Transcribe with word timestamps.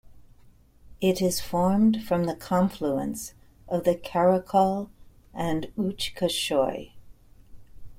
It 0.99 1.21
is 1.21 1.39
formed 1.39 2.03
from 2.03 2.23
the 2.23 2.33
confluence 2.35 3.35
of 3.67 3.83
the 3.83 3.93
Karakol 3.93 4.89
and 5.31 5.71
Uch-Koshoy. 5.77 6.93